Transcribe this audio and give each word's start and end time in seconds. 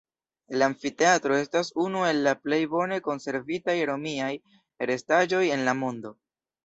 La 0.59 0.67
amfiteatro 0.67 1.35
estas 1.41 1.69
unu 1.83 2.01
el 2.07 2.23
la 2.27 2.33
plej 2.45 2.59
bone 2.71 2.97
konservitaj 3.09 3.77
romiaj 3.91 4.31
restaĵoj 4.93 5.43
en 5.59 5.67
la 5.69 5.77
mondo. 5.85 6.15